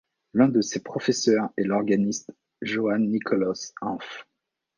L'un 0.33 0.47
de 0.47 0.61
ses 0.61 0.79
professeurs 0.81 1.51
est 1.57 1.63
l'organiste 1.63 2.33
Johann 2.63 3.07
Nikolaus 3.07 3.71
Hanff. 3.81 4.25